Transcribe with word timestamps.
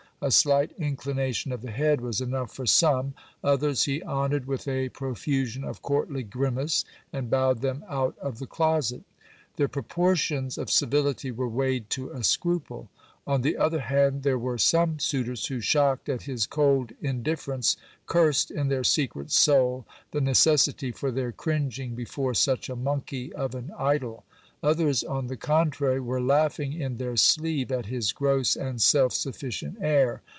A 0.23 0.29
slight 0.29 0.71
inclination 0.77 1.51
of 1.51 1.63
the 1.63 1.71
head 1.71 1.99
was 1.99 2.21
enough 2.21 2.53
for 2.53 2.67
some; 2.67 3.15
others 3.43 3.85
he 3.85 4.03
honoured 4.03 4.45
with 4.45 4.67
a 4.67 4.89
pro 4.89 5.15
fusion 5.15 5.63
of 5.63 5.81
courtly 5.81 6.21
grimace, 6.21 6.85
and 7.11 7.27
bowed 7.27 7.61
them 7.61 7.83
out 7.89 8.15
of 8.19 8.37
the 8.37 8.45
closet. 8.45 9.01
The 9.55 9.67
proportions 9.67 10.59
of 10.59 10.69
civility 10.69 11.31
were 11.31 11.47
weighed 11.49 11.89
to 11.97 12.11
a 12.11 12.23
scruple. 12.23 12.87
On 13.25 13.41
the 13.41 13.57
other 13.57 13.79
hand, 13.79 14.21
there 14.21 14.37
were 14.37 14.59
some 14.59 14.99
suitors 14.99 15.47
who, 15.47 15.59
shocked 15.59 16.07
at 16.07 16.21
his 16.23 16.45
cold 16.45 16.91
indifference, 17.01 17.75
cursed 18.05 18.51
in 18.51 18.67
their 18.67 18.83
secret 18.83 19.31
soul 19.31 19.87
the 20.11 20.21
necessity 20.21 20.91
for 20.91 21.09
their 21.09 21.31
cringing 21.31 21.95
before 21.95 22.35
such 22.35 22.69
a 22.69 22.75
monkey 22.75 23.33
of 23.33 23.55
an 23.55 23.71
idol. 23.75 24.23
Others, 24.63 25.03
on 25.03 25.25
the 25.25 25.37
contrary, 25.37 25.99
were 25.99 26.21
laughing 26.21 26.71
in 26.79 26.97
their 26.97 27.17
sleeve 27.17 27.71
at 27.71 27.87
his 27.87 28.11
gross 28.11 28.55
and 28.55 28.79
self 28.79 29.11
sufficient 29.11 29.79
air. 29.81 30.21